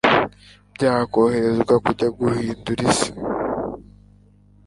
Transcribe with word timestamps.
bakoherezwa 0.81 1.73
kujya 1.85 2.07
guhindura 2.17 2.81
isi 2.89 3.11